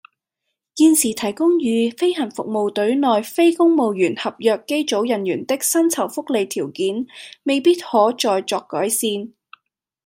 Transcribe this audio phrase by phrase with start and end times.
[0.73, 7.05] 現時提供予飛行服務隊內非公務員合約機組人員的薪酬福利條件，
[7.43, 9.31] 未必可再作改善